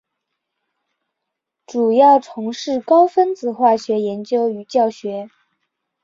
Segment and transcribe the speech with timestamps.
[1.67, 5.29] 主要从事高分子化学研究与教学。